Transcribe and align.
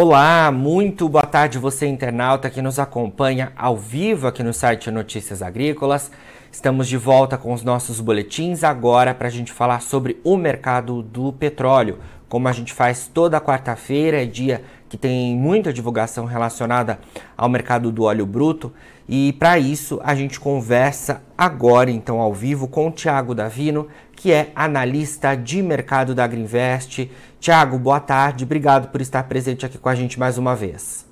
Olá, 0.00 0.52
muito 0.52 1.08
boa 1.08 1.26
tarde 1.26 1.58
você 1.58 1.84
internauta 1.84 2.48
que 2.48 2.62
nos 2.62 2.78
acompanha 2.78 3.52
ao 3.56 3.76
vivo 3.76 4.28
aqui 4.28 4.44
no 4.44 4.54
site 4.54 4.92
Notícias 4.92 5.42
Agrícolas. 5.42 6.12
Estamos 6.52 6.86
de 6.86 6.96
volta 6.96 7.36
com 7.36 7.52
os 7.52 7.64
nossos 7.64 7.98
boletins 7.98 8.62
agora 8.62 9.12
para 9.12 9.26
a 9.26 9.30
gente 9.30 9.52
falar 9.52 9.82
sobre 9.82 10.20
o 10.22 10.36
mercado 10.36 11.02
do 11.02 11.32
petróleo. 11.32 11.98
Como 12.28 12.46
a 12.46 12.52
gente 12.52 12.74
faz 12.74 13.08
toda 13.08 13.40
quarta-feira, 13.40 14.22
é 14.22 14.26
dia 14.26 14.62
que 14.88 14.96
tem 14.96 15.36
muita 15.36 15.72
divulgação 15.72 16.26
relacionada 16.26 16.98
ao 17.36 17.48
mercado 17.48 17.90
do 17.90 18.04
óleo 18.04 18.26
bruto. 18.26 18.72
E 19.08 19.32
para 19.34 19.58
isso 19.58 19.98
a 20.02 20.14
gente 20.14 20.38
conversa 20.38 21.22
agora, 21.36 21.90
então, 21.90 22.20
ao 22.20 22.34
vivo, 22.34 22.68
com 22.68 22.88
o 22.88 22.90
Tiago 22.90 23.34
Davino, 23.34 23.88
que 24.14 24.30
é 24.30 24.52
analista 24.54 25.34
de 25.34 25.62
mercado 25.62 26.14
da 26.14 26.24
Agriinvest. 26.24 27.10
Tiago, 27.40 27.78
boa 27.78 28.00
tarde, 28.00 28.44
obrigado 28.44 28.90
por 28.90 29.00
estar 29.00 29.22
presente 29.24 29.64
aqui 29.64 29.78
com 29.78 29.88
a 29.88 29.94
gente 29.94 30.18
mais 30.18 30.36
uma 30.36 30.54
vez. 30.54 31.06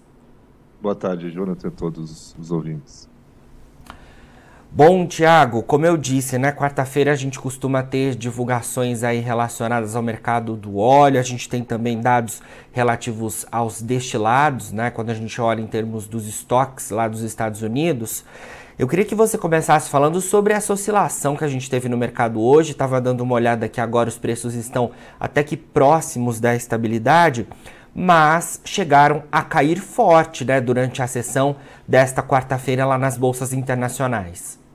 Boa 0.82 0.94
tarde, 0.94 1.30
Jonathan, 1.30 1.68
a 1.68 1.70
todos 1.70 2.36
os 2.38 2.50
ouvintes. 2.50 3.08
Bom, 4.76 5.06
Tiago, 5.06 5.62
como 5.62 5.86
eu 5.86 5.96
disse, 5.96 6.36
né, 6.36 6.52
quarta-feira 6.52 7.10
a 7.10 7.14
gente 7.14 7.40
costuma 7.40 7.82
ter 7.82 8.14
divulgações 8.14 9.02
aí 9.02 9.20
relacionadas 9.20 9.96
ao 9.96 10.02
mercado 10.02 10.54
do 10.54 10.76
óleo, 10.76 11.18
a 11.18 11.22
gente 11.22 11.48
tem 11.48 11.64
também 11.64 11.98
dados 11.98 12.42
relativos 12.72 13.46
aos 13.50 13.80
destilados, 13.80 14.72
né, 14.72 14.90
quando 14.90 15.08
a 15.08 15.14
gente 15.14 15.40
olha 15.40 15.62
em 15.62 15.66
termos 15.66 16.06
dos 16.06 16.28
estoques 16.28 16.90
lá 16.90 17.08
dos 17.08 17.22
Estados 17.22 17.62
Unidos. 17.62 18.22
Eu 18.78 18.86
queria 18.86 19.06
que 19.06 19.14
você 19.14 19.38
começasse 19.38 19.88
falando 19.88 20.20
sobre 20.20 20.52
essa 20.52 20.74
oscilação 20.74 21.36
que 21.36 21.44
a 21.44 21.48
gente 21.48 21.70
teve 21.70 21.88
no 21.88 21.96
mercado 21.96 22.38
hoje, 22.38 22.72
estava 22.72 23.00
dando 23.00 23.22
uma 23.22 23.34
olhada 23.34 23.70
que 23.70 23.80
agora 23.80 24.10
os 24.10 24.18
preços 24.18 24.54
estão 24.54 24.90
até 25.18 25.42
que 25.42 25.56
próximos 25.56 26.38
da 26.38 26.54
estabilidade, 26.54 27.48
mas 27.94 28.60
chegaram 28.62 29.22
a 29.32 29.40
cair 29.40 29.78
forte 29.78 30.44
né, 30.44 30.60
durante 30.60 31.00
a 31.00 31.06
sessão 31.06 31.56
desta 31.88 32.22
quarta-feira 32.22 32.84
lá 32.84 32.98
nas 32.98 33.16
bolsas 33.16 33.54
internacionais. 33.54 34.65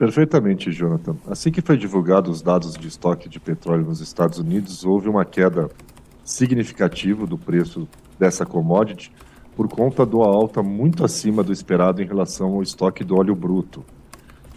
Perfeitamente, 0.00 0.72
Jonathan. 0.72 1.14
Assim 1.26 1.52
que 1.52 1.60
foi 1.60 1.76
divulgado 1.76 2.30
os 2.30 2.40
dados 2.40 2.74
de 2.74 2.88
estoque 2.88 3.28
de 3.28 3.38
petróleo 3.38 3.84
nos 3.84 4.00
Estados 4.00 4.38
Unidos, 4.38 4.82
houve 4.82 5.10
uma 5.10 5.26
queda 5.26 5.68
significativa 6.24 7.26
do 7.26 7.36
preço 7.36 7.86
dessa 8.18 8.46
commodity 8.46 9.12
por 9.54 9.68
conta 9.68 10.06
uma 10.10 10.26
alta 10.26 10.62
muito 10.62 11.04
acima 11.04 11.44
do 11.44 11.52
esperado 11.52 12.00
em 12.00 12.06
relação 12.06 12.54
ao 12.54 12.62
estoque 12.62 13.04
do 13.04 13.14
óleo 13.14 13.34
bruto. 13.36 13.84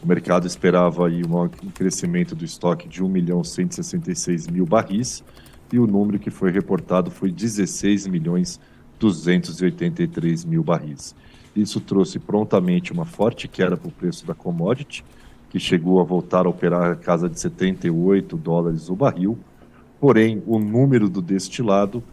O 0.02 0.08
mercado 0.08 0.48
esperava 0.48 1.08
aí 1.08 1.22
um 1.26 1.70
crescimento 1.72 2.34
do 2.34 2.46
estoque 2.46 2.88
de 2.88 3.04
1 3.04 3.10
milhão 3.10 3.44
166 3.44 4.48
mil 4.48 4.66
barris 4.66 5.26
e 5.74 5.78
o 5.78 5.86
número 5.86 6.20
que 6.20 6.30
foi 6.30 6.52
reportado 6.52 7.12
foi 7.12 7.30
16 7.30 8.08
milhões 8.08 8.62
283 8.98 10.46
mil 10.46 10.64
barris. 10.64 11.14
Isso 11.54 11.82
trouxe 11.82 12.18
prontamente 12.18 12.94
uma 12.94 13.04
forte 13.04 13.50
queda 13.50 13.76
para 13.76 13.90
o 13.90 13.92
preço 13.92 14.26
da 14.26 14.34
commodity, 14.34 15.04
que 15.54 15.59
chegou 15.59 16.02
a 16.02 16.04
voltar 16.04 16.48
a 16.48 16.50
operar 16.50 16.92
a 16.92 16.96
casa 16.96 17.30
de 17.30 17.40
78 17.40 18.36
dólares 18.36 18.90
o 18.90 18.96
barril, 18.96 19.38
porém 20.00 20.42
o 20.48 20.58
número 20.58 21.08
do 21.08 21.22
destilado 21.22 22.04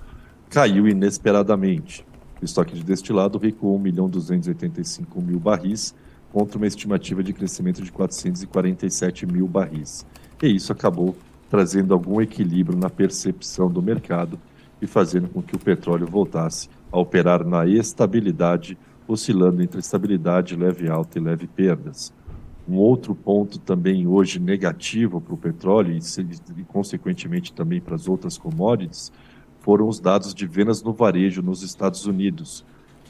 caiu 0.51 0.87
inesperadamente. 0.87 2.05
O 2.43 2.45
estoque 2.45 2.75
de 2.75 2.85
destilado 2.85 3.39
recuou 3.39 3.77
1 3.77 3.79
milhão 3.79 4.11
285 4.11 5.23
mil 5.23 5.41
barris, 5.41 5.95
contra 6.31 6.59
uma 6.59 6.67
estimativa 6.67 7.23
de 7.23 7.33
crescimento 7.33 7.83
de 7.83 7.91
447 7.91 9.25
mil 9.25 9.49
barris. 9.49 10.05
E 10.43 10.55
isso 10.55 10.71
acabou 10.71 11.17
trazendo 11.49 11.95
algum 11.95 12.21
equilíbrio 12.21 12.79
na 12.79 12.91
percepção 12.91 13.71
do 13.71 13.81
mercado 13.81 14.39
e 14.83 14.87
fazendo 14.87 15.29
com 15.31 15.41
que 15.41 15.57
o 15.57 15.59
petróleo 15.59 16.07
voltasse 16.07 16.69
a 16.93 16.99
operar 16.99 17.43
na 17.43 17.67
estabilidade, 17.67 18.77
oscilando 19.09 19.63
entre 19.63 19.81
estabilidade, 19.81 20.55
leve 20.55 20.91
alta 20.91 21.19
e 21.19 21.23
leve 21.23 21.47
perdas. 21.47 22.13
Um 22.71 22.77
outro 22.77 23.17
ponto 23.17 23.59
também 23.59 24.07
hoje 24.07 24.39
negativo 24.39 25.21
para 25.21 25.35
o 25.35 25.37
petróleo 25.37 25.93
e, 25.93 26.61
e, 26.61 26.63
consequentemente, 26.63 27.53
também 27.53 27.81
para 27.81 27.97
as 27.97 28.07
outras 28.07 28.39
commodities 28.39 29.11
foram 29.59 29.89
os 29.89 29.99
dados 29.99 30.33
de 30.33 30.47
vendas 30.47 30.81
no 30.81 30.93
varejo 30.93 31.43
nos 31.43 31.65
Estados 31.65 32.07
Unidos, 32.07 32.65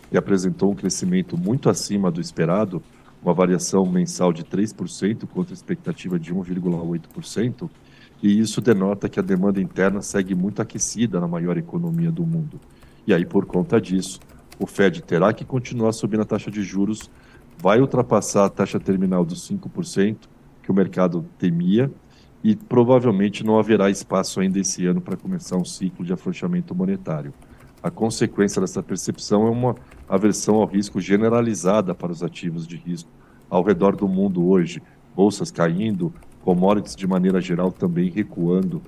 que 0.08 0.16
apresentou 0.16 0.72
um 0.72 0.74
crescimento 0.74 1.36
muito 1.36 1.68
acima 1.68 2.10
do 2.10 2.22
esperado, 2.22 2.82
uma 3.22 3.34
variação 3.34 3.84
mensal 3.84 4.32
de 4.32 4.44
3% 4.44 5.26
contra 5.26 5.52
a 5.52 5.54
expectativa 5.54 6.18
de 6.18 6.34
1,8%, 6.34 7.68
e 8.22 8.40
isso 8.40 8.62
denota 8.62 9.10
que 9.10 9.20
a 9.20 9.22
demanda 9.22 9.60
interna 9.60 10.00
segue 10.00 10.34
muito 10.34 10.62
aquecida 10.62 11.20
na 11.20 11.28
maior 11.28 11.58
economia 11.58 12.10
do 12.10 12.24
mundo. 12.24 12.58
E 13.06 13.12
aí, 13.12 13.26
por 13.26 13.44
conta 13.44 13.78
disso, 13.78 14.20
o 14.58 14.66
Fed 14.66 15.02
terá 15.02 15.34
que 15.34 15.44
continuar 15.44 15.92
subindo 15.92 16.22
a 16.22 16.26
taxa 16.26 16.50
de 16.50 16.62
juros 16.62 17.10
vai 17.60 17.78
ultrapassar 17.78 18.46
a 18.46 18.48
taxa 18.48 18.80
terminal 18.80 19.22
dos 19.22 19.46
5% 19.48 20.16
que 20.62 20.70
o 20.70 20.74
mercado 20.74 21.26
temia 21.38 21.92
e 22.42 22.56
provavelmente 22.56 23.44
não 23.44 23.58
haverá 23.58 23.90
espaço 23.90 24.40
ainda 24.40 24.58
esse 24.58 24.86
ano 24.86 25.00
para 25.00 25.16
começar 25.16 25.56
um 25.56 25.64
ciclo 25.64 26.04
de 26.04 26.12
afrouxamento 26.12 26.74
monetário. 26.74 27.34
A 27.82 27.90
consequência 27.90 28.60
dessa 28.60 28.82
percepção 28.82 29.46
é 29.46 29.50
uma 29.50 29.74
aversão 30.08 30.54
ao 30.56 30.66
risco 30.66 31.00
generalizada 31.00 31.94
para 31.94 32.10
os 32.10 32.22
ativos 32.22 32.66
de 32.66 32.76
risco 32.76 33.10
ao 33.50 33.62
redor 33.62 33.94
do 33.94 34.08
mundo 34.08 34.48
hoje, 34.48 34.82
bolsas 35.14 35.50
caindo, 35.50 36.14
commodities 36.42 36.96
de 36.96 37.06
maneira 37.06 37.42
geral 37.42 37.70
também 37.70 38.08
recuando, 38.10 38.80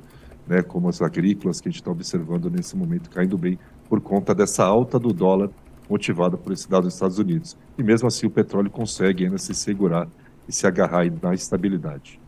né, 0.46 0.62
como 0.62 0.88
as 0.88 1.02
agrícolas 1.02 1.60
que 1.60 1.68
a 1.68 1.70
gente 1.70 1.80
está 1.80 1.90
observando 1.90 2.50
nesse 2.50 2.74
momento 2.74 3.10
caindo 3.10 3.36
bem 3.36 3.58
por 3.88 4.00
conta 4.00 4.34
dessa 4.34 4.64
alta 4.64 4.98
do 4.98 5.12
dólar 5.12 5.50
motivada 5.92 6.36
por 6.36 6.52
esse 6.52 6.68
dado 6.68 6.84
dos 6.84 6.94
Estados 6.94 7.18
Unidos. 7.18 7.56
E 7.76 7.82
mesmo 7.82 8.08
assim 8.08 8.26
o 8.26 8.30
petróleo 8.30 8.70
consegue 8.70 9.24
ainda 9.24 9.38
se 9.38 9.54
segurar 9.54 10.08
e 10.48 10.52
se 10.52 10.66
agarrar 10.66 11.04
na 11.22 11.34
estabilidade. 11.34 12.18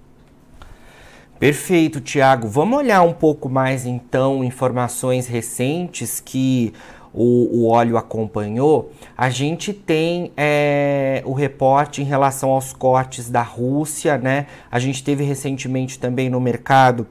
Perfeito, 1.39 2.01
Tiago. 2.01 2.47
Vamos 2.47 2.79
olhar 2.79 3.03
um 3.03 3.13
pouco 3.13 3.49
mais 3.49 3.87
então 3.87 4.45
informações 4.45 5.27
recentes 5.27 6.21
que 6.21 6.73
o, 7.13 7.63
o 7.63 7.69
óleo 7.69 7.97
acompanhou. 7.97 8.93
A 9.17 9.31
gente 9.31 9.73
tem 9.73 10.33
é, 10.37 11.23
o 11.25 11.33
reporte 11.33 12.03
em 12.03 12.05
relação 12.05 12.51
aos 12.51 12.73
cortes 12.73 13.31
da 13.31 13.43
Rússia, 13.43 14.19
né? 14.19 14.47
A 14.71 14.79
gente 14.79 15.03
teve 15.03 15.25
recentemente 15.25 15.99
também 15.99 16.29
no 16.29 16.41
mercado 16.41 17.07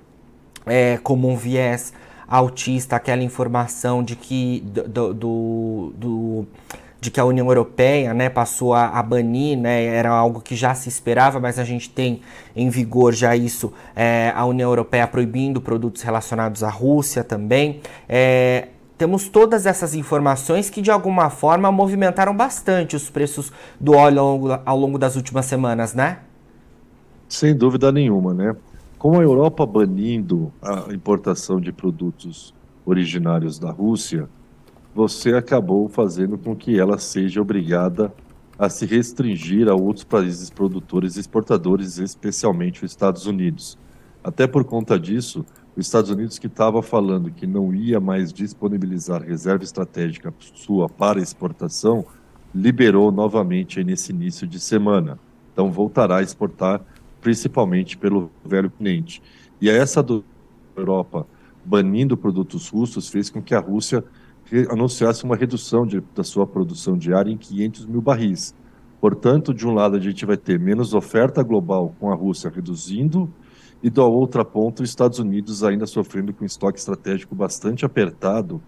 é, 0.66 0.98
como 1.04 1.30
um 1.30 1.36
viés 1.36 1.94
autista 2.38 2.96
aquela 2.96 3.22
informação 3.22 4.04
de 4.04 4.16
que 4.16 4.62
do, 4.66 5.14
do, 5.14 5.94
do 5.96 6.48
de 7.00 7.12
que 7.12 7.20
a 7.20 7.26
União 7.26 7.46
Europeia 7.48 8.14
né, 8.14 8.30
passou 8.30 8.74
a, 8.74 8.88
a, 8.88 9.04
banir, 9.04 9.58
né, 9.58 9.84
era 9.84 10.10
algo 10.10 10.40
que 10.40 10.56
já 10.56 10.74
se 10.74 10.88
esperava, 10.88 11.38
mas 11.38 11.60
a 11.60 11.64
gente 11.66 11.90
tem 11.90 12.22
em 12.56 12.70
vigor 12.70 13.14
já 13.14 13.36
isso, 13.36 13.74
é, 13.94 14.32
a 14.34 14.46
União 14.46 14.70
Europeia 14.70 15.06
proibindo 15.06 15.60
produtos 15.60 16.02
relacionados 16.02 16.64
à 16.64 16.70
Rússia 16.70 17.22
também. 17.22 17.82
É, 18.08 18.70
temos 18.98 19.28
todas 19.28 19.66
essas 19.66 19.94
informações 19.94 20.70
que 20.70 20.82
de 20.82 20.90
alguma 20.90 21.30
forma 21.30 21.70
movimentaram 21.72 22.34
bastante 22.34 22.96
os 22.96 23.10
preços 23.10 23.52
do 23.78 23.92
óleo 23.94 24.20
ao 24.20 24.26
longo, 24.26 24.60
ao 24.66 24.80
longo 24.80 24.98
das 24.98 25.18
últimas 25.18 25.46
semanas, 25.46 25.94
né? 25.94 26.20
Sem 27.28 27.54
dúvida 27.54 27.92
nenhuma, 27.92 28.34
né? 28.34 28.56
Com 29.04 29.20
a 29.20 29.22
Europa 29.22 29.66
banindo 29.66 30.50
a 30.62 30.94
importação 30.94 31.60
de 31.60 31.74
produtos 31.74 32.56
originários 32.86 33.60
da 33.60 33.70
Rússia, 33.70 34.30
você 34.96 35.34
acabou 35.34 35.90
fazendo 35.90 36.38
com 36.38 36.56
que 36.56 36.80
ela 36.80 36.98
seja 36.98 37.42
obrigada 37.42 38.14
a 38.58 38.70
se 38.70 38.86
restringir 38.86 39.68
a 39.68 39.76
outros 39.76 40.06
países 40.06 40.50
produtores 40.50 41.18
e 41.18 41.20
exportadores, 41.20 41.98
especialmente 41.98 42.86
os 42.86 42.92
Estados 42.92 43.26
Unidos. 43.26 43.78
Até 44.24 44.48
por 44.48 44.64
conta 44.64 44.98
disso, 44.98 45.46
os 45.76 45.86
Estados 45.86 46.10
Unidos 46.10 46.40
que 46.40 46.48
estava 46.48 46.82
falando 46.82 47.30
que 47.30 47.46
não 47.46 47.76
ia 47.76 48.00
mais 48.00 48.32
disponibilizar 48.32 49.22
reserva 49.22 49.66
estratégica 49.66 50.34
sua 50.40 50.88
para 50.88 51.20
exportação, 51.20 52.06
liberou 52.56 53.12
novamente 53.12 53.84
nesse 53.84 54.14
início 54.14 54.48
de 54.48 54.62
semana. 54.62 55.20
Então 55.52 55.70
voltará 55.70 56.20
a 56.20 56.24
exportar 56.24 56.80
principalmente 57.24 57.98
pelo 57.98 58.30
velho 58.46 58.70
cliente. 58.70 59.24
E 59.60 59.70
essa 59.70 60.04
do 60.04 60.24
Europa 60.76 61.26
banindo 61.64 62.18
produtos 62.18 62.68
russos 62.68 63.08
fez 63.08 63.30
com 63.30 63.42
que 63.42 63.56
a 63.56 63.60
Rússia 63.60 64.04
anunciasse 64.70 65.24
uma 65.24 65.38
redução 65.38 65.88
de, 65.88 66.04
da 66.14 66.24
sua 66.24 66.46
produção 66.46 66.98
diária 66.98 67.32
em 67.32 67.38
500 67.38 67.86
mil 67.86 68.02
barris. 68.02 68.54
Portanto, 69.00 69.54
de 69.54 69.66
um 69.66 69.74
lado, 69.74 69.96
a 69.96 70.00
gente 70.00 70.26
vai 70.26 70.36
ter 70.36 70.60
menos 70.60 70.94
oferta 70.94 71.42
global 71.42 71.96
com 72.00 72.12
a 72.12 72.16
Rússia 72.16 72.52
reduzindo, 72.54 73.34
e 73.82 73.90
da 73.90 74.04
outra 74.04 74.46
ponta, 74.46 74.84
os 74.84 74.90
Estados 74.90 75.20
Unidos 75.20 75.64
ainda 75.64 75.86
sofrendo 75.86 76.34
com 76.34 76.44
um 76.44 76.46
estoque 76.46 76.80
estratégico 76.80 77.36
bastante 77.36 77.86
apertado 77.86 78.62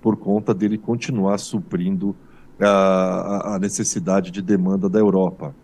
por 0.00 0.16
conta 0.16 0.54
dele 0.54 0.78
continuar 0.78 1.38
suprindo 1.38 2.16
a, 2.60 3.54
a 3.54 3.58
necessidade 3.58 4.30
de 4.30 4.42
demanda 4.42 4.88
da 4.88 4.98
Europa. 4.98 5.54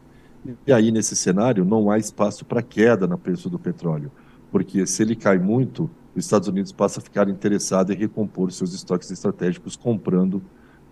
E 0.67 0.73
aí, 0.73 0.91
nesse 0.91 1.15
cenário, 1.15 1.65
não 1.65 1.91
há 1.91 1.99
espaço 1.99 2.45
para 2.45 2.63
queda 2.63 3.07
no 3.07 3.17
preço 3.17 3.49
do 3.49 3.59
petróleo, 3.59 4.11
porque 4.51 4.87
se 4.87 5.03
ele 5.03 5.15
cai 5.15 5.39
muito, 5.39 5.89
os 6.15 6.25
Estados 6.25 6.49
Unidos 6.49 6.73
passa 6.73 7.01
a 7.01 7.03
ficar 7.03 7.29
interessado 7.29 7.93
em 7.93 7.97
recompor 7.97 8.51
seus 8.53 8.75
estoques 8.75 9.11
estratégicos 9.11 9.77
comprando 9.77 10.43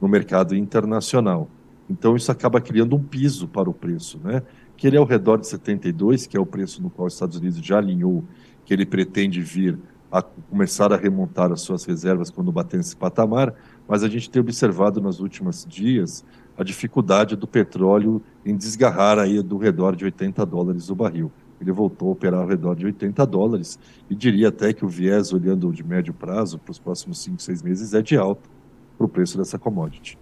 no 0.01 0.09
mercado 0.09 0.55
internacional. 0.55 1.49
Então 1.89 2.15
isso 2.17 2.31
acaba 2.31 2.61
criando 2.61 2.95
um 2.95 3.03
piso 3.03 3.49
para 3.49 3.69
o 3.69 3.75
preço, 3.75 4.21
né? 4.23 4.43
Que 4.77 4.87
ele 4.87 4.97
é 4.97 4.99
ao 4.99 5.05
redor 5.05 5.39
de 5.39 5.47
72, 5.49 6.27
que 6.27 6.37
é 6.37 6.41
o 6.41 6.47
preço 6.47 6.81
no 6.81 6.89
qual 6.89 7.09
os 7.09 7.15
Estados 7.15 7.37
Unidos 7.37 7.59
já 7.59 7.79
alinhou 7.79 8.25
que 8.65 8.73
ele 8.73 8.87
pretende 8.87 9.41
vir 9.41 9.77
a 10.11 10.23
começar 10.23 10.93
a 10.93 10.97
remontar 10.97 11.53
as 11.53 11.61
suas 11.61 11.85
reservas 11.85 12.31
quando 12.31 12.51
bater 12.51 12.77
nesse 12.77 12.97
patamar, 12.97 13.55
mas 13.91 14.05
a 14.05 14.09
gente 14.09 14.31
tem 14.31 14.39
observado 14.39 15.01
nos 15.01 15.19
últimos 15.19 15.67
dias 15.69 16.25
a 16.57 16.63
dificuldade 16.63 17.35
do 17.35 17.45
petróleo 17.45 18.23
em 18.47 18.57
desgarrar 18.57 19.19
aí 19.19 19.43
do 19.43 19.59
redor 19.59 19.97
de 19.97 20.05
80 20.05 20.47
dólares 20.47 20.89
o 20.91 20.95
barril. 20.95 21.33
Ele 21.61 21.73
voltou 21.73 22.09
a 22.09 22.13
operar 22.13 22.41
ao 22.41 22.47
redor 22.47 22.77
de 22.77 22.87
80 22.87 23.27
dólares 23.27 23.81
e 24.09 24.15
diria 24.15 24.47
até 24.47 24.73
que 24.73 24.85
o 24.85 24.89
viés, 24.89 25.33
olhando 25.33 25.73
de 25.73 25.83
médio 25.83 26.15
prazo 26.15 26.57
para 26.57 26.71
os 26.71 26.79
próximos 26.79 27.21
5, 27.21 27.43
6 27.43 27.63
meses, 27.65 27.93
é 27.93 28.01
de 28.01 28.17
alta 28.17 28.49
para 28.97 29.07
o 29.07 29.09
preço 29.09 29.37
dessa 29.37 29.59
commodity. 29.59 30.17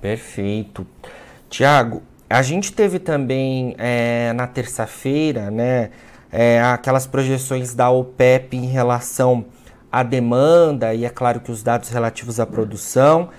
Perfeito. 0.00 0.84
Tiago, 1.48 2.02
a 2.28 2.42
gente 2.42 2.72
teve 2.72 2.98
também 2.98 3.76
é, 3.78 4.32
na 4.32 4.48
terça-feira, 4.48 5.48
né, 5.48 5.90
é, 6.32 6.60
aquelas 6.60 7.06
projeções 7.06 7.72
da 7.72 7.88
OPEP 7.88 8.56
em 8.56 8.66
relação 8.66 9.44
à 9.96 10.02
demanda, 10.02 10.92
e 10.92 11.06
é 11.06 11.08
claro 11.08 11.40
que 11.40 11.50
os 11.50 11.62
dados 11.62 11.88
relativos 11.88 12.38
à 12.38 12.44
produção, 12.44 13.30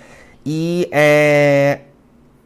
e 0.44 0.90
é, 0.92 1.82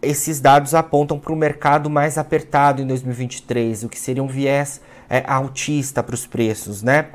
esses 0.01 0.41
dados 0.41 0.75
apontam 0.75 1.17
para 1.17 1.31
o 1.31 1.35
mercado 1.35 1.89
mais 1.89 2.17
apertado 2.17 2.81
em 2.81 2.87
2023, 2.87 3.85
o 3.85 3.89
que 3.89 3.97
seria 3.97 4.21
um 4.21 4.27
viés 4.27 4.81
é, 5.09 5.23
altista 5.25 6.03
para 6.03 6.13
os 6.13 6.27
preços, 6.27 6.83
né? 6.83 7.07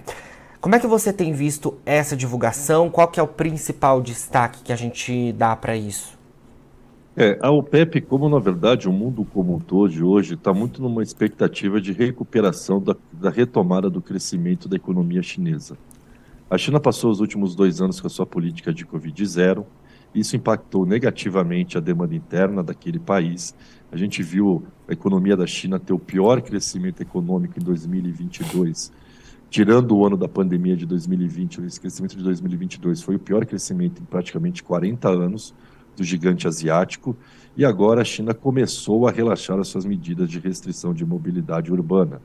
Como 0.58 0.74
é 0.74 0.80
que 0.80 0.86
você 0.86 1.12
tem 1.12 1.34
visto 1.34 1.76
essa 1.84 2.16
divulgação? 2.16 2.88
Qual 2.88 3.08
que 3.08 3.20
é 3.20 3.22
o 3.22 3.28
principal 3.28 4.00
destaque 4.00 4.62
que 4.62 4.72
a 4.72 4.76
gente 4.76 5.32
dá 5.34 5.54
para 5.54 5.76
isso? 5.76 6.16
É, 7.14 7.38
a 7.42 7.50
OPEP, 7.50 8.00
como 8.00 8.26
na 8.26 8.38
verdade 8.38 8.88
o 8.88 8.92
mundo 8.92 9.22
como 9.34 9.54
um 9.54 9.58
todo 9.58 10.08
hoje 10.08 10.32
está 10.32 10.54
muito 10.54 10.80
numa 10.80 11.02
expectativa 11.02 11.78
de 11.78 11.92
recuperação 11.92 12.80
da, 12.80 12.96
da, 13.12 13.28
retomada 13.28 13.90
do 13.90 14.00
crescimento 14.00 14.66
da 14.66 14.76
economia 14.76 15.22
chinesa. 15.22 15.76
A 16.48 16.56
China 16.56 16.78
passou 16.78 17.10
os 17.10 17.18
últimos 17.18 17.56
dois 17.56 17.80
anos 17.80 18.00
com 18.00 18.06
a 18.06 18.10
sua 18.10 18.24
política 18.24 18.72
de 18.72 18.86
Covid 18.86 19.26
zero, 19.26 19.66
isso 20.14 20.36
impactou 20.36 20.86
negativamente 20.86 21.76
a 21.76 21.80
demanda 21.80 22.14
interna 22.14 22.62
daquele 22.62 23.00
país. 23.00 23.52
A 23.90 23.96
gente 23.96 24.22
viu 24.22 24.64
a 24.86 24.92
economia 24.92 25.36
da 25.36 25.44
China 25.44 25.80
ter 25.80 25.92
o 25.92 25.98
pior 25.98 26.40
crescimento 26.40 27.00
econômico 27.00 27.58
em 27.58 27.62
2022, 27.64 28.92
tirando 29.50 29.96
o 29.96 30.06
ano 30.06 30.16
da 30.16 30.28
pandemia 30.28 30.76
de 30.76 30.86
2020, 30.86 31.62
esse 31.62 31.80
crescimento 31.80 32.16
de 32.16 32.22
2022 32.22 33.02
foi 33.02 33.16
o 33.16 33.20
pior 33.20 33.44
crescimento 33.44 34.00
em 34.00 34.04
praticamente 34.04 34.62
40 34.62 35.08
anos 35.08 35.52
do 35.96 36.04
gigante 36.04 36.46
asiático, 36.46 37.16
e 37.56 37.64
agora 37.64 38.02
a 38.02 38.04
China 38.04 38.32
começou 38.32 39.08
a 39.08 39.10
relaxar 39.10 39.58
as 39.58 39.66
suas 39.66 39.84
medidas 39.84 40.30
de 40.30 40.38
restrição 40.38 40.94
de 40.94 41.04
mobilidade 41.04 41.72
urbana. 41.72 42.22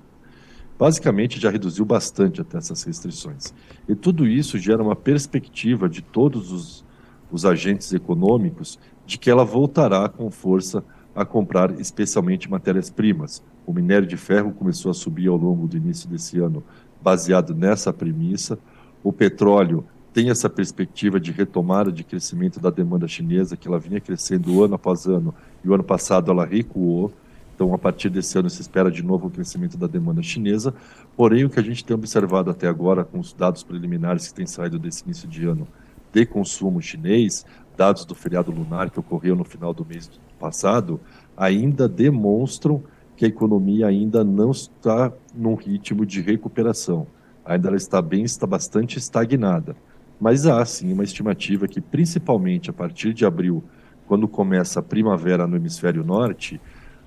Basicamente, 0.82 1.40
já 1.40 1.52
reduziu 1.52 1.86
bastante 1.86 2.42
até 2.42 2.58
essas 2.58 2.82
restrições. 2.82 3.54
E 3.88 3.94
tudo 3.94 4.28
isso 4.28 4.58
gera 4.58 4.82
uma 4.82 4.96
perspectiva 4.96 5.88
de 5.88 6.02
todos 6.02 6.52
os, 6.52 6.84
os 7.32 7.46
agentes 7.46 7.94
econômicos 7.94 8.80
de 9.06 9.20
que 9.20 9.30
ela 9.30 9.46
voltará 9.46 10.10
com 10.10 10.32
força 10.32 10.84
a 11.14 11.24
comprar 11.24 11.80
especialmente 11.80 12.50
matérias-primas. 12.50 13.44
O 13.64 13.72
minério 13.72 14.08
de 14.08 14.18
ferro 14.18 14.54
começou 14.54 14.90
a 14.90 14.96
subir 14.96 15.28
ao 15.28 15.38
longo 15.38 15.68
do 15.68 15.78
início 15.78 16.10
desse 16.10 16.40
ano, 16.40 16.64
baseado 17.00 17.54
nessa 17.54 17.94
premissa. 17.94 18.58
O 19.04 19.14
petróleo 19.14 19.86
tem 20.12 20.32
essa 20.32 20.50
perspectiva 20.50 21.20
de 21.20 21.32
retomada 21.32 21.92
de 21.92 22.04
crescimento 22.04 22.60
da 22.60 22.72
demanda 22.72 23.08
chinesa, 23.08 23.56
que 23.56 23.68
ela 23.68 23.78
vinha 23.78 24.02
crescendo 24.02 24.64
ano 24.64 24.74
após 24.74 25.06
ano, 25.06 25.32
e 25.64 25.70
o 25.70 25.76
ano 25.76 25.84
passado 25.84 26.32
ela 26.32 26.44
recuou. 26.44 27.14
Então, 27.62 27.76
a 27.76 27.78
partir 27.78 28.10
desse 28.10 28.40
ano, 28.40 28.50
se 28.50 28.60
espera 28.60 28.90
de 28.90 29.04
novo 29.04 29.28
o 29.28 29.30
crescimento 29.30 29.78
da 29.78 29.86
demanda 29.86 30.24
chinesa. 30.24 30.74
Porém, 31.16 31.46
o 31.46 31.50
que 31.50 31.60
a 31.60 31.64
gente 31.64 31.86
tem 31.86 31.94
observado 31.94 32.50
até 32.50 32.68
agora, 32.68 33.04
com 33.04 33.20
os 33.20 33.34
dados 33.34 33.62
preliminares 33.62 34.30
que 34.30 34.34
têm 34.34 34.48
saído 34.48 34.80
desse 34.80 35.04
início 35.04 35.30
de 35.30 35.46
ano 35.46 35.68
de 36.12 36.26
consumo 36.26 36.82
chinês, 36.82 37.46
dados 37.78 38.04
do 38.04 38.16
feriado 38.16 38.52
lunar 38.52 38.90
que 38.90 39.00
ocorreu 39.00 39.36
no 39.36 39.44
final 39.44 39.76
do 39.76 39.86
mês 39.86 40.10
passado, 40.40 41.00
ainda 41.38 41.88
demonstram 41.88 42.82
que 43.16 43.26
a 43.26 43.28
economia 43.28 43.86
ainda 43.86 44.24
não 44.24 44.50
está 44.50 45.14
num 45.32 45.54
ritmo 45.54 46.04
de 46.04 46.20
recuperação. 46.20 47.06
Ainda 47.46 47.68
ela 47.68 47.78
está 47.78 48.02
bem, 48.02 48.24
está 48.24 48.48
bastante 48.48 48.98
estagnada. 48.98 49.76
Mas 50.20 50.48
há 50.48 50.66
sim 50.66 50.92
uma 50.92 51.04
estimativa 51.04 51.68
que, 51.68 51.80
principalmente 51.80 52.72
a 52.72 52.74
partir 52.74 53.14
de 53.14 53.24
abril, 53.24 53.64
quando 54.08 54.28
começa 54.28 54.80
a 54.80 54.84
primavera 54.84 55.46
no 55.46 55.56
hemisfério 55.56 56.04
norte, 56.04 56.60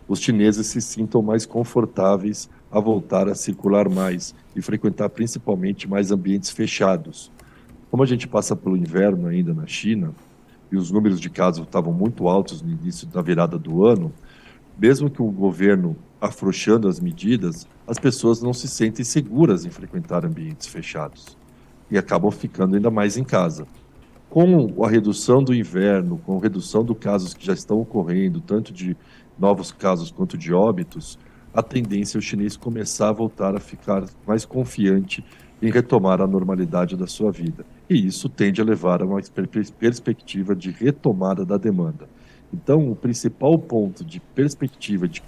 os 0.06 0.20
chineses 0.20 0.66
se 0.66 0.80
sintam 0.80 1.22
mais 1.22 1.46
confortáveis 1.46 2.48
a 2.70 2.78
voltar 2.78 3.28
a 3.28 3.34
circular 3.34 3.88
mais 3.88 4.34
e 4.54 4.60
frequentar 4.60 5.08
principalmente 5.08 5.88
mais 5.88 6.10
ambientes 6.10 6.50
fechados. 6.50 7.30
Como 7.90 8.02
a 8.02 8.06
gente 8.06 8.26
passa 8.26 8.54
pelo 8.56 8.76
inverno 8.76 9.28
ainda 9.28 9.54
na 9.54 9.66
China, 9.66 10.12
e 10.70 10.76
os 10.76 10.90
números 10.90 11.20
de 11.20 11.30
casos 11.30 11.64
estavam 11.64 11.92
muito 11.92 12.26
altos 12.26 12.60
no 12.60 12.70
início 12.70 13.06
da 13.06 13.22
virada 13.22 13.58
do 13.58 13.84
ano, 13.84 14.12
mesmo 14.76 15.08
que 15.08 15.22
o 15.22 15.30
governo 15.30 15.96
afrouxando 16.20 16.88
as 16.88 16.98
medidas, 16.98 17.68
as 17.86 17.98
pessoas 17.98 18.42
não 18.42 18.52
se 18.52 18.66
sentem 18.66 19.04
seguras 19.04 19.64
em 19.64 19.70
frequentar 19.70 20.24
ambientes 20.24 20.66
fechados 20.66 21.36
e 21.90 21.98
acabam 21.98 22.30
ficando 22.30 22.74
ainda 22.74 22.90
mais 22.90 23.16
em 23.16 23.24
casa. 23.24 23.66
Com 24.28 24.82
a 24.84 24.88
redução 24.88 25.44
do 25.44 25.54
inverno, 25.54 26.18
com 26.26 26.38
a 26.38 26.42
redução 26.42 26.82
dos 26.82 26.98
casos 26.98 27.34
que 27.34 27.46
já 27.46 27.52
estão 27.52 27.80
ocorrendo, 27.80 28.40
tanto 28.40 28.72
de 28.72 28.96
novos 29.38 29.72
casos 29.72 30.10
quanto 30.10 30.36
de 30.38 30.52
óbitos, 30.52 31.18
a 31.52 31.62
tendência 31.62 32.16
é 32.16 32.20
o 32.20 32.22
chinês 32.22 32.56
começar 32.56 33.10
a 33.10 33.12
voltar 33.12 33.54
a 33.54 33.60
ficar 33.60 34.04
mais 34.26 34.44
confiante 34.44 35.24
em 35.62 35.70
retomar 35.70 36.20
a 36.20 36.26
normalidade 36.26 36.96
da 36.96 37.06
sua 37.06 37.30
vida. 37.30 37.64
E 37.88 38.06
isso 38.06 38.28
tende 38.28 38.60
a 38.60 38.64
levar 38.64 39.02
a 39.02 39.06
uma 39.06 39.20
perspectiva 39.78 40.54
de 40.54 40.70
retomada 40.70 41.44
da 41.44 41.56
demanda. 41.56 42.08
Então, 42.52 42.90
o 42.90 42.96
principal 42.96 43.58
ponto 43.58 44.04
de 44.04 44.20
perspectiva 44.20 45.08
de 45.08 45.22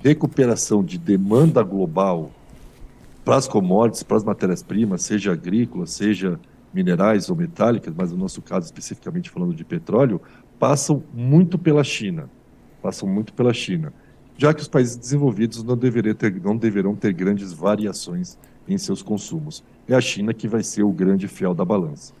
recuperação 0.00 0.84
de 0.84 0.98
demanda 0.98 1.62
global 1.62 2.30
para 3.24 3.36
as 3.36 3.48
commodities, 3.48 4.02
para 4.02 4.18
as 4.18 4.24
matérias-primas, 4.24 5.02
seja 5.02 5.32
agrícola, 5.32 5.86
seja 5.86 6.38
minerais 6.72 7.30
ou 7.30 7.36
metálicas, 7.36 7.94
mas 7.96 8.10
no 8.10 8.18
nosso 8.18 8.42
caso 8.42 8.66
especificamente 8.66 9.30
falando 9.30 9.54
de 9.54 9.64
petróleo, 9.64 10.20
passam 10.58 11.02
muito 11.12 11.58
pela 11.58 11.82
China, 11.82 12.28
passam 12.84 13.08
muito 13.08 13.32
pela 13.32 13.54
China, 13.54 13.94
já 14.36 14.52
que 14.52 14.60
os 14.60 14.68
países 14.68 14.94
desenvolvidos 14.94 15.62
não, 15.62 15.74
ter, 15.74 16.42
não 16.42 16.54
deverão 16.54 16.94
ter 16.94 17.14
grandes 17.14 17.50
variações 17.50 18.36
em 18.68 18.76
seus 18.76 19.00
consumos. 19.00 19.64
É 19.88 19.94
a 19.94 20.02
China 20.02 20.34
que 20.34 20.46
vai 20.46 20.62
ser 20.62 20.82
o 20.82 20.90
grande 20.90 21.26
fiel 21.26 21.54
da 21.54 21.64
balança. 21.64 22.12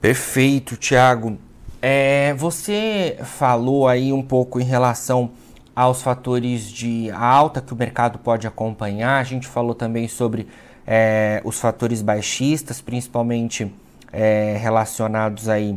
Perfeito, 0.00 0.76
Tiago. 0.76 1.36
É, 1.82 2.32
você 2.34 3.18
falou 3.24 3.88
aí 3.88 4.12
um 4.12 4.22
pouco 4.22 4.60
em 4.60 4.64
relação 4.64 5.32
aos 5.74 6.00
fatores 6.00 6.70
de 6.70 7.10
alta 7.10 7.60
que 7.60 7.72
o 7.72 7.76
mercado 7.76 8.20
pode 8.20 8.46
acompanhar. 8.46 9.18
A 9.20 9.24
gente 9.24 9.48
falou 9.48 9.74
também 9.74 10.06
sobre 10.06 10.46
é, 10.86 11.42
os 11.44 11.58
fatores 11.58 12.02
baixistas, 12.02 12.80
principalmente 12.80 13.74
é, 14.12 14.56
relacionados 14.60 15.48
aí 15.48 15.76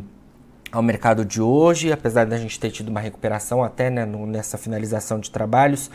ao 0.72 0.82
mercado 0.82 1.24
de 1.24 1.42
hoje, 1.42 1.92
apesar 1.92 2.26
da 2.26 2.38
gente 2.38 2.60
ter 2.60 2.72
tido 2.72 2.90
uma 2.90 3.00
recuperação 3.00 3.64
até 3.64 3.90
né, 3.90 4.06
no, 4.06 4.26
nessa 4.26 4.58
finalização 4.58 5.20
de 5.20 5.32
trabalhos, 5.32 5.90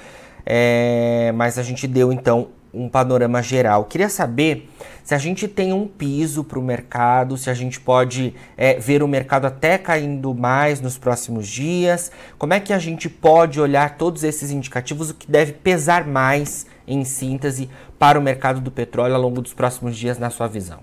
é, 0.45 1.33
mas 1.35 1.59
a 1.59 1.63
gente 1.63 1.87
deu 1.87 2.13
então 2.13 2.49
um 2.73 2.89
panorama 2.89 3.43
geral. 3.43 3.85
Queria 3.85 4.09
saber 4.09 4.69
se 5.05 5.15
a 5.15 5.19
gente 5.19 5.47
tem 5.47 5.73
um 5.73 5.87
piso 5.87 6.43
para 6.43 6.59
o 6.59 6.63
mercado, 6.63 7.37
se 7.37 7.51
a 7.51 7.55
gente 7.55 7.79
pode 7.79 8.35
é, 8.57 8.79
ver 8.79 9.03
o 9.03 9.09
mercado 9.09 9.47
até 9.47 9.77
caindo 9.77 10.35
mais 10.35 10.81
nos 10.81 10.97
próximos 10.97 11.47
dias. 11.47 12.11
Como 12.39 12.55
é 12.55 12.61
que 12.61 12.73
a 12.73 12.79
gente 12.79 13.11
pode 13.11 13.61
olhar 13.61 13.97
todos 13.99 14.25
esses 14.25 14.51
indicativos, 14.51 15.11
o 15.11 15.15
que 15.15 15.31
deve 15.31 15.53
pesar 15.53 16.07
mais 16.07 16.67
em 16.87 17.05
síntese 17.05 17.69
para 17.99 18.19
o 18.19 18.23
mercado 18.23 18.61
do 18.61 18.71
petróleo 18.71 19.15
ao 19.15 19.21
longo 19.21 19.43
dos 19.43 19.53
próximos 19.53 19.97
dias, 19.97 20.19
na 20.19 20.31
sua 20.31 20.47
visão? 20.47 20.81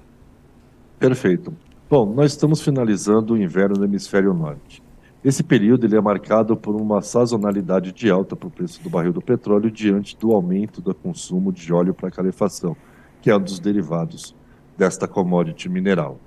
Perfeito. 1.00 1.54
Bom, 1.90 2.14
nós 2.14 2.34
estamos 2.34 2.62
finalizando 2.62 3.34
o 3.34 3.38
inverno 3.38 3.78
no 3.78 3.86
hemisfério 3.86 4.32
norte. 4.32 4.84
Esse 5.26 5.42
período 5.42 5.88
ele 5.88 5.96
é 5.96 6.00
marcado 6.00 6.56
por 6.56 6.76
uma 6.76 7.02
sazonalidade 7.02 7.92
de 7.92 8.12
alta 8.12 8.36
para 8.36 8.48
o 8.48 8.52
preço 8.52 8.80
do 8.84 8.92
barril 8.92 9.12
do 9.12 9.24
petróleo 9.24 9.72
diante 9.72 10.16
do 10.16 10.32
aumento 10.32 10.82
do 10.82 10.94
consumo 10.94 11.52
de 11.52 11.74
óleo 11.74 11.92
para 11.92 12.12
calefação, 12.12 12.78
que 13.24 13.32
é 13.32 13.36
um 13.36 13.42
dos 13.42 13.58
derivados 13.58 14.36
desta 14.78 15.08
commodity 15.08 15.68
mineral. 15.68 16.20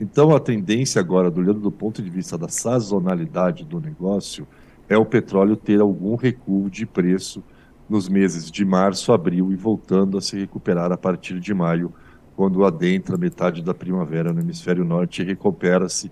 Então, 0.00 0.32
a 0.36 0.38
tendência 0.38 1.00
agora, 1.00 1.34
olhando 1.36 1.58
do 1.58 1.72
ponto 1.72 2.00
de 2.00 2.08
vista 2.08 2.38
da 2.38 2.46
sazonalidade 2.46 3.64
do 3.64 3.80
negócio, 3.80 4.46
é 4.88 4.96
o 4.96 5.04
petróleo 5.04 5.56
ter 5.56 5.80
algum 5.80 6.14
recuo 6.14 6.70
de 6.70 6.86
preço 6.86 7.42
nos 7.90 8.08
meses 8.08 8.48
de 8.48 8.64
março, 8.64 9.12
abril 9.12 9.50
e 9.50 9.56
voltando 9.56 10.16
a 10.16 10.20
se 10.20 10.38
recuperar 10.38 10.92
a 10.92 10.96
partir 10.96 11.40
de 11.40 11.52
maio, 11.52 11.92
quando 12.36 12.64
adentra 12.64 13.16
metade 13.16 13.62
da 13.62 13.74
primavera 13.74 14.32
no 14.32 14.40
hemisfério 14.40 14.84
norte 14.84 15.22
e 15.22 15.24
recupera-se 15.24 16.10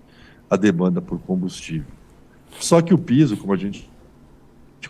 a 0.49 0.55
demanda 0.55 1.01
por 1.01 1.19
combustível. 1.19 1.87
Só 2.59 2.81
que 2.81 2.93
o 2.93 2.97
piso, 2.97 3.37
como 3.37 3.53
a 3.53 3.57
gente 3.57 3.89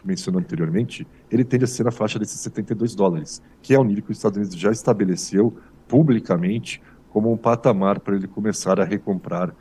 mencionou 0.04 0.42
anteriormente, 0.42 1.06
ele 1.30 1.44
tende 1.44 1.66
a 1.66 1.68
ser 1.68 1.84
na 1.84 1.92
faixa 1.92 2.18
desses 2.18 2.40
72 2.42 2.96
dólares, 2.96 3.42
que 3.62 3.74
é 3.74 3.80
o 3.80 3.84
nível 3.84 4.04
que 4.04 4.12
os 4.12 4.18
Estados 4.18 4.38
Unidos 4.38 4.56
já 4.56 4.72
estabeleceu 4.72 5.56
publicamente 5.88 6.82
como 7.12 7.32
um 7.32 7.38
patamar 7.38 8.00
para 8.00 8.16
ele 8.16 8.28
começar 8.28 8.80
a 8.80 8.84
recomprar 8.84 9.54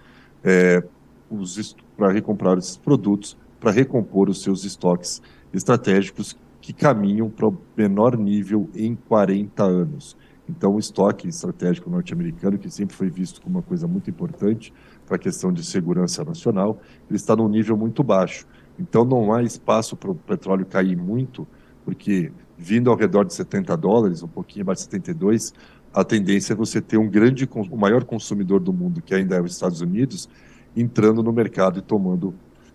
é, 0.43 0.83
os 1.31 1.77
para 1.97 2.11
recomprar 2.11 2.57
esses 2.57 2.77
produtos, 2.77 3.37
para 3.61 3.71
recompor 3.71 4.31
os 4.31 4.43
seus 4.43 4.65
estoques 4.65 5.21
estratégicos 5.53 6.37
que 6.61 6.73
caminham 6.73 7.29
para 7.29 7.49
o 7.49 7.59
menor 7.77 8.17
nível 8.17 8.69
em 8.75 8.95
40 8.95 9.63
anos. 9.63 10.17
Então, 10.51 10.75
o 10.75 10.79
estoque 10.79 11.29
estratégico 11.29 11.89
norte-americano, 11.89 12.59
que 12.59 12.69
sempre 12.71 12.97
foi 12.97 13.09
visto 13.09 13.41
como 13.41 13.57
uma 13.59 13.63
coisa 13.63 13.87
muito 13.87 14.11
importante 14.11 14.73
para 15.07 15.17
a 15.17 15.19
questão 15.19 15.53
de 15.53 15.65
segurança 15.65 16.25
nacional, 16.25 16.81
ele 17.09 17.17
está 17.17 17.37
num 17.37 17.49
nível 17.49 17.77
muito 17.77 18.03
baixo. 18.03 18.47
Então, 18.79 19.05
não 19.05 19.33
há 19.33 19.43
espaço 19.43 19.97
para 19.97 20.11
o 20.11 20.15
petróleo 20.15 20.67
cair 20.67 20.97
muito, 20.97 21.47
porque 21.85 22.33
vindo 22.59 22.91
ao 22.91 22.97
redor 22.97 23.25
de 23.25 23.33
70 23.33 23.77
dólares, 23.77 24.23
um 24.23 24.29
pouquinho 24.29 24.63
abaixo 24.63 24.81
de 24.81 24.85
72, 24.91 25.55
a 25.95 26.05
tendência 26.05 26.53
é 26.53 26.57
você 26.57 26.81
ter 26.81 26.99
um 26.99 27.09
grande, 27.09 27.49
o 27.71 27.77
maior 27.77 28.05
consumidor 28.05 28.61
do 28.61 28.73
mundo, 28.73 29.01
que 29.01 29.15
ainda 29.15 29.37
é 29.37 29.41
os 29.41 29.53
Estados 29.53 29.81
Unidos, 29.81 30.29
entrando 30.77 31.23
no 31.23 31.33
mercado 31.33 31.79
e 31.79 31.83
tomando 31.83 32.35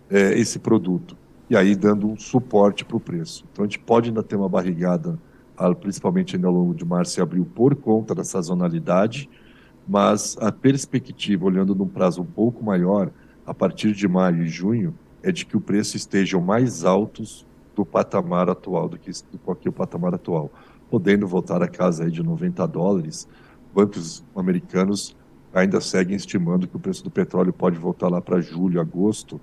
é, 0.09 0.37
esse 0.37 0.59
produto. 0.59 1.17
E 1.49 1.55
aí 1.55 1.75
dando 1.75 2.07
um 2.09 2.17
suporte 2.17 2.83
para 2.83 2.97
o 2.97 2.99
preço. 2.99 3.45
Então 3.51 3.63
a 3.63 3.67
gente 3.67 3.79
pode 3.79 4.09
ainda 4.09 4.23
ter 4.23 4.35
uma 4.35 4.49
barrigada, 4.49 5.19
principalmente 5.79 6.35
ainda 6.35 6.47
ao 6.47 6.53
longo 6.53 6.73
de 6.73 6.85
março 6.85 7.19
e 7.19 7.21
abril, 7.21 7.47
por 7.55 7.75
conta 7.75 8.13
da 8.13 8.23
sazonalidade, 8.23 9.29
mas 9.87 10.37
a 10.39 10.51
perspectiva, 10.51 11.45
olhando 11.45 11.75
num 11.75 11.87
prazo 11.87 12.21
um 12.21 12.25
pouco 12.25 12.63
maior, 12.63 13.11
a 13.45 13.53
partir 13.53 13.93
de 13.93 14.07
maio 14.07 14.43
e 14.43 14.47
junho, 14.47 14.93
é 15.21 15.31
de 15.31 15.45
que 15.45 15.55
o 15.55 15.61
preço 15.61 15.95
estejam 15.95 16.41
mais 16.41 16.83
altos 16.83 17.45
do 17.75 17.85
patamar 17.85 18.49
atual, 18.49 18.89
do 18.89 18.97
que, 18.97 19.11
do 19.31 19.55
que 19.55 19.69
o 19.69 19.73
patamar 19.73 20.13
atual 20.13 20.51
podendo 20.89 21.27
voltar 21.27 21.61
a 21.61 21.67
casa 21.67 22.09
de 22.09 22.23
90 22.23 22.65
dólares. 22.67 23.27
Bancos 23.73 24.23
americanos 24.35 25.15
ainda 25.53 25.81
seguem 25.81 26.15
estimando 26.15 26.67
que 26.67 26.75
o 26.75 26.79
preço 26.79 27.03
do 27.03 27.11
petróleo 27.11 27.53
pode 27.53 27.77
voltar 27.77 28.09
lá 28.09 28.21
para 28.21 28.41
julho, 28.41 28.79
agosto, 28.79 29.39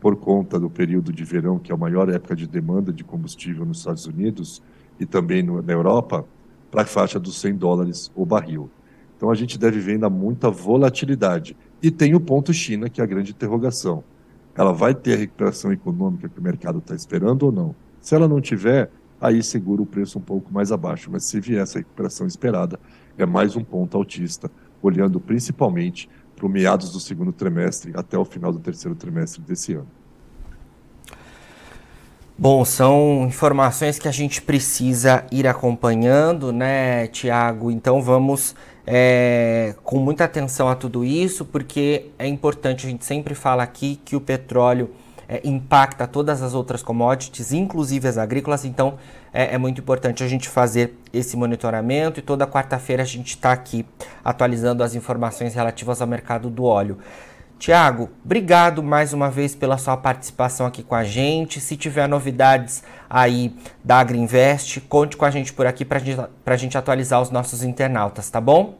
por 0.00 0.16
conta 0.16 0.58
do 0.58 0.70
período 0.70 1.12
de 1.12 1.24
verão, 1.24 1.58
que 1.58 1.72
é 1.72 1.74
a 1.74 1.78
maior 1.78 2.08
época 2.08 2.34
de 2.36 2.46
demanda 2.46 2.92
de 2.92 3.02
combustível 3.02 3.64
nos 3.64 3.78
Estados 3.78 4.06
Unidos 4.06 4.62
e 4.98 5.06
também 5.06 5.42
no, 5.42 5.62
na 5.62 5.72
Europa, 5.72 6.24
para 6.70 6.82
a 6.82 6.86
faixa 6.86 7.18
dos 7.18 7.40
100 7.40 7.56
dólares 7.56 8.10
o 8.14 8.26
barril. 8.26 8.70
Então 9.16 9.30
a 9.30 9.34
gente 9.34 9.58
deve 9.58 9.80
ver 9.80 9.92
ainda 9.92 10.08
muita 10.08 10.50
volatilidade. 10.50 11.56
E 11.82 11.90
tem 11.90 12.14
o 12.14 12.20
ponto 12.20 12.52
China, 12.52 12.88
que 12.88 13.00
é 13.00 13.04
a 13.04 13.06
grande 13.06 13.32
interrogação. 13.32 14.04
Ela 14.54 14.72
vai 14.72 14.94
ter 14.94 15.14
a 15.14 15.16
recuperação 15.16 15.72
econômica 15.72 16.28
que 16.28 16.38
o 16.38 16.42
mercado 16.42 16.78
está 16.78 16.94
esperando 16.94 17.44
ou 17.44 17.52
não? 17.52 17.74
Se 18.00 18.14
ela 18.14 18.28
não 18.28 18.40
tiver, 18.40 18.90
aí 19.20 19.42
segura 19.42 19.82
o 19.82 19.86
preço 19.86 20.18
um 20.18 20.22
pouco 20.22 20.52
mais 20.52 20.70
abaixo. 20.70 21.10
Mas 21.10 21.24
se 21.24 21.40
vier 21.40 21.62
essa 21.62 21.78
recuperação 21.78 22.26
esperada, 22.26 22.78
é 23.16 23.26
mais 23.26 23.56
um 23.56 23.64
ponto 23.64 23.96
altista, 23.96 24.50
olhando 24.82 25.20
principalmente 25.20 26.08
para 26.34 26.46
o 26.46 26.48
meados 26.48 26.92
do 26.92 27.00
segundo 27.00 27.32
trimestre 27.32 27.92
até 27.96 28.16
o 28.16 28.24
final 28.24 28.52
do 28.52 28.60
terceiro 28.60 28.94
trimestre 28.94 29.42
desse 29.42 29.74
ano. 29.74 29.97
Bom, 32.40 32.64
são 32.64 33.24
informações 33.26 33.98
que 33.98 34.06
a 34.06 34.12
gente 34.12 34.40
precisa 34.40 35.24
ir 35.32 35.44
acompanhando, 35.44 36.52
né, 36.52 37.08
Tiago? 37.08 37.68
Então 37.68 38.00
vamos 38.00 38.54
é, 38.86 39.74
com 39.82 39.98
muita 39.98 40.22
atenção 40.22 40.68
a 40.68 40.76
tudo 40.76 41.04
isso, 41.04 41.44
porque 41.44 42.10
é 42.16 42.28
importante, 42.28 42.86
a 42.86 42.90
gente 42.90 43.04
sempre 43.04 43.34
fala 43.34 43.64
aqui 43.64 44.00
que 44.04 44.14
o 44.14 44.20
petróleo 44.20 44.88
é, 45.28 45.40
impacta 45.42 46.06
todas 46.06 46.40
as 46.40 46.54
outras 46.54 46.80
commodities, 46.80 47.52
inclusive 47.52 48.06
as 48.06 48.16
agrícolas, 48.16 48.64
então 48.64 48.94
é, 49.32 49.56
é 49.56 49.58
muito 49.58 49.80
importante 49.80 50.22
a 50.22 50.28
gente 50.28 50.48
fazer 50.48 50.94
esse 51.12 51.36
monitoramento 51.36 52.20
e 52.20 52.22
toda 52.22 52.46
quarta-feira 52.46 53.02
a 53.02 53.06
gente 53.06 53.30
está 53.30 53.50
aqui 53.50 53.84
atualizando 54.24 54.84
as 54.84 54.94
informações 54.94 55.56
relativas 55.56 56.00
ao 56.00 56.06
mercado 56.06 56.48
do 56.48 56.62
óleo. 56.62 56.98
Tiago, 57.58 58.08
obrigado 58.24 58.84
mais 58.84 59.12
uma 59.12 59.28
vez 59.28 59.52
pela 59.52 59.76
sua 59.78 59.96
participação 59.96 60.64
aqui 60.64 60.80
com 60.80 60.94
a 60.94 61.02
gente. 61.02 61.60
Se 61.60 61.76
tiver 61.76 62.08
novidades 62.08 62.84
aí 63.10 63.52
da 63.82 63.98
Agriinvest, 63.98 64.80
conte 64.82 65.16
com 65.16 65.24
a 65.24 65.30
gente 65.30 65.52
por 65.52 65.66
aqui 65.66 65.84
para 65.84 65.98
a 66.46 66.56
gente 66.56 66.78
atualizar 66.78 67.20
os 67.20 67.30
nossos 67.30 67.64
internautas, 67.64 68.30
tá 68.30 68.40
bom? 68.40 68.78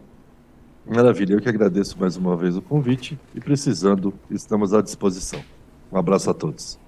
Maravilha, 0.86 1.34
eu 1.34 1.40
que 1.40 1.48
agradeço 1.48 1.98
mais 1.98 2.16
uma 2.16 2.36
vez 2.36 2.56
o 2.56 2.62
convite 2.62 3.18
e 3.34 3.40
precisando, 3.40 4.14
estamos 4.30 4.72
à 4.72 4.80
disposição. 4.80 5.42
Um 5.90 5.98
abraço 5.98 6.30
a 6.30 6.34
todos. 6.34 6.78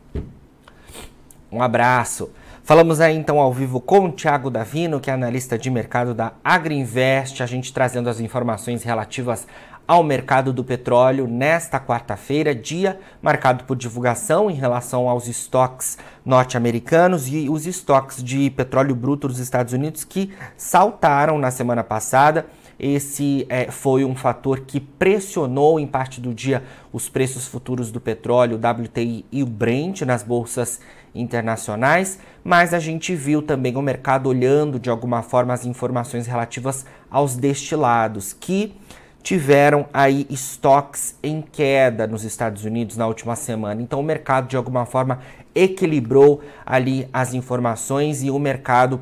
Um 1.51 1.61
abraço. 1.61 2.31
Falamos 2.63 3.01
aí 3.01 3.17
então 3.17 3.41
ao 3.41 3.53
vivo 3.53 3.81
com 3.81 4.05
o 4.05 4.13
Thiago 4.13 4.49
Davino, 4.49 5.01
que 5.01 5.11
é 5.11 5.13
analista 5.13 5.59
de 5.59 5.69
mercado 5.69 6.15
da 6.15 6.35
Agriinvest, 6.45 7.43
a 7.43 7.47
gente 7.47 7.73
trazendo 7.73 8.09
as 8.09 8.21
informações 8.21 8.85
relativas 8.85 9.45
ao 9.91 10.05
mercado 10.05 10.53
do 10.53 10.63
petróleo 10.63 11.27
nesta 11.27 11.81
quarta-feira, 11.81 12.55
dia 12.55 13.01
marcado 13.21 13.65
por 13.65 13.77
divulgação 13.77 14.49
em 14.49 14.55
relação 14.55 15.09
aos 15.09 15.27
estoques 15.27 15.99
norte-americanos 16.25 17.27
e 17.27 17.49
os 17.51 17.67
estoques 17.67 18.23
de 18.23 18.51
petróleo 18.51 18.95
bruto 18.95 19.27
dos 19.27 19.41
Estados 19.41 19.73
Unidos 19.73 20.05
que 20.05 20.31
saltaram 20.57 21.41
na 21.41 21.51
semana 21.51 21.83
passada. 21.83 22.47
Esse 22.79 23.45
é, 23.49 23.69
foi 23.69 24.05
um 24.05 24.15
fator 24.15 24.61
que 24.61 24.79
pressionou 24.79 25.81
em 25.81 25.89
parte 25.89 26.21
do 26.21 26.33
dia 26.33 26.63
os 26.93 27.09
preços 27.09 27.49
futuros 27.49 27.91
do 27.91 28.01
petróleo, 28.01 28.61
WTI 28.61 29.27
e 29.33 29.43
o 29.43 29.47
Brent 29.47 30.03
nas 30.03 30.23
bolsas 30.23 30.79
internacionais, 31.13 32.21
mas 32.45 32.73
a 32.73 32.79
gente 32.79 33.17
viu 33.17 33.43
também 33.43 33.77
o 33.77 33.83
mercado 33.83 34.29
olhando 34.29 34.79
de 34.79 34.89
alguma 34.89 35.21
forma 35.21 35.53
as 35.53 35.67
informações 35.67 36.29
relativas 36.29 36.87
aos 37.11 37.35
destilados, 37.35 38.33
que 38.33 38.73
tiveram 39.23 39.87
aí 39.93 40.27
estoques 40.31 41.17
em 41.23 41.43
queda 41.43 42.07
nos 42.07 42.25
Estados 42.25 42.65
Unidos 42.65 42.97
na 42.97 43.07
última 43.07 43.37
semana. 43.37 43.81
Então 43.83 44.01
o 44.01 44.03
mercado 44.03 44.49
de 44.49 44.57
alguma 44.57 44.87
forma 44.87 45.21
equilibrou 45.55 46.41
ali 46.65 47.09
as 47.13 47.35
informações 47.35 48.23
e 48.23 48.31
o 48.31 48.39
mercado 48.39 49.01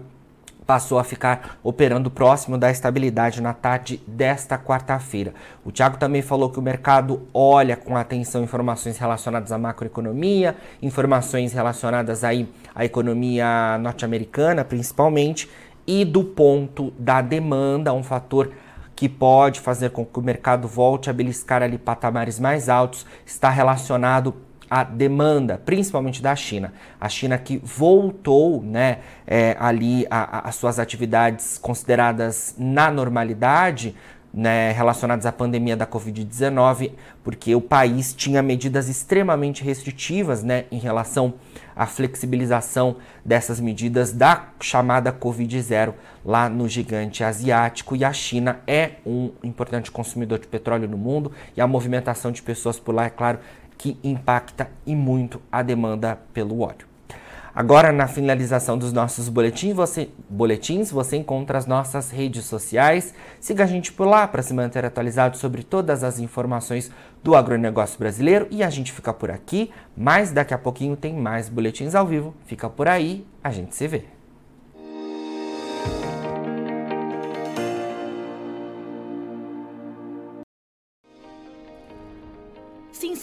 passou 0.69 0.99
a 0.99 1.05
ficar 1.05 1.59
operando 1.63 2.11
próximo 2.11 2.59
da 2.59 2.71
estabilidade 2.71 3.41
na 3.41 3.55
tarde 3.55 4.03
desta 4.07 4.59
quarta-feira. 4.59 5.33
O 5.65 5.73
Thiago 5.73 5.97
também 5.97 6.21
falou 6.21 6.51
que 6.51 6.59
o 6.59 6.63
mercado 6.63 7.27
olha 7.33 7.75
com 7.75 7.97
atenção 7.97 8.45
informações 8.45 8.99
relacionadas 8.99 9.51
à 9.51 9.57
macroeconomia, 9.57 10.55
informações 10.83 11.55
relacionadas 11.55 12.23
aí 12.23 12.47
à 12.75 12.85
economia 12.85 13.79
norte-americana, 13.79 14.63
principalmente, 14.63 15.49
e 15.87 16.05
do 16.05 16.23
ponto 16.23 16.93
da 16.99 17.23
demanda, 17.23 17.95
um 17.95 18.03
fator 18.03 18.53
que 18.99 19.09
pode 19.09 19.61
fazer 19.61 19.91
com 19.91 20.05
que 20.05 20.19
o 20.19 20.23
mercado 20.23 20.67
volte 20.67 21.09
a 21.09 21.13
beliscar 21.13 21.63
ali 21.63 21.79
patamares 21.79 22.41
mais 22.41 22.69
altos, 22.69 23.07
está 23.25 23.49
relacionado 23.49 24.35
a 24.69 24.83
demanda, 24.83 25.57
principalmente 25.65 26.21
da 26.21 26.35
China. 26.35 26.73
A 27.01 27.09
China 27.09 27.39
que 27.39 27.59
voltou 27.59 28.61
né, 28.61 28.99
é, 29.25 29.57
ali 29.61 30.05
as 30.11 30.57
suas 30.57 30.81
atividades 30.81 31.59
consideradas 31.59 32.57
na 32.59 32.91
normalidade, 32.91 33.95
né, 34.33 34.73
relacionadas 34.73 35.27
à 35.27 35.33
pandemia 35.33 35.77
da 35.77 35.87
Covid-19, 35.87 36.93
porque 37.25 37.55
o 37.55 37.61
país 37.61 38.13
tinha 38.15 38.43
medidas 38.43 38.89
extremamente 38.89 39.65
restritivas 39.65 40.43
né, 40.43 40.65
em 40.71 40.79
relação 40.79 41.35
à 41.75 41.87
flexibilização 41.87 42.97
dessas 43.25 43.61
medidas 43.61 44.13
da 44.13 44.49
chamada 44.61 45.13
Covid-0 45.13 45.95
lá 46.25 46.49
no 46.49 46.69
gigante 46.69 47.25
asiático. 47.25 47.97
E 47.97 48.05
a 48.05 48.13
China 48.13 48.61
é 48.67 48.93
um 49.07 49.31
importante 49.43 49.91
consumidor 49.91 50.39
de 50.39 50.47
petróleo 50.47 50.89
no 50.89 50.99
mundo 50.99 51.33
e 51.57 51.61
a 51.61 51.67
movimentação 51.67 52.31
de 52.31 52.43
pessoas 52.43 52.79
por 52.79 52.95
lá, 52.95 53.07
é 53.07 53.11
claro, 53.11 53.39
que 53.77 53.97
impacta 54.03 54.69
e 54.85 54.95
muito 54.95 55.41
a 55.51 55.63
demanda 55.63 56.19
pelo 56.35 56.61
óleo. 56.61 56.87
Agora, 57.59 57.91
na 57.91 58.07
finalização 58.07 58.79
dos 58.79 58.93
nossos 58.93 59.29
boletins 59.29 59.75
você, 59.75 60.11
boletins, 60.31 60.93
você 60.93 61.17
encontra 61.17 61.59
as 61.59 61.67
nossas 61.67 62.09
redes 62.09 62.45
sociais. 62.45 63.13
Siga 63.41 63.65
a 63.65 63.67
gente 63.67 63.93
por 63.93 64.07
lá 64.07 64.29
para 64.29 64.45
se 64.45 64.55
manter 64.55 64.85
atualizado 64.85 65.37
sobre 65.37 65.65
todas 65.65 66.05
as 66.05 66.21
informações 66.21 66.89
do 67.21 67.35
agronegócio 67.35 67.99
brasileiro. 67.99 68.47
E 68.49 68.63
a 68.63 68.71
gente 68.71 68.93
fica 68.93 69.13
por 69.13 69.29
aqui, 69.29 69.73
mas 69.97 70.31
daqui 70.31 70.55
a 70.55 70.59
pouquinho 70.59 70.95
tem 70.95 71.13
mais 71.13 71.49
boletins 71.49 71.97
ao 71.97 72.07
vivo. 72.07 72.33
Fica 72.47 72.71
por 72.71 72.87
aí, 72.87 73.27
a 73.43 73.51
gente 73.51 73.75
se 73.75 73.89
vê. 73.89 74.18